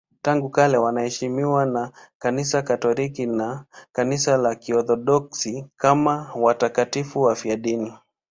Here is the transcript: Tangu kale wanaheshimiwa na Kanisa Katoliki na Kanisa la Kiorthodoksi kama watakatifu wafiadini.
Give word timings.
Tangu 0.21 0.49
kale 0.49 0.77
wanaheshimiwa 0.77 1.65
na 1.65 1.91
Kanisa 2.19 2.61
Katoliki 2.61 3.25
na 3.25 3.65
Kanisa 3.91 4.37
la 4.37 4.55
Kiorthodoksi 4.55 5.65
kama 5.77 6.31
watakatifu 6.35 7.21
wafiadini. 7.21 7.93